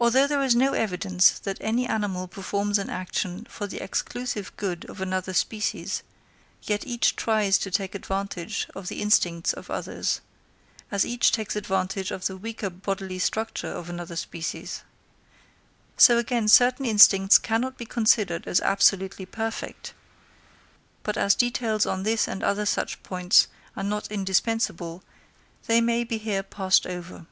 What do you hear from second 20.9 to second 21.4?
but as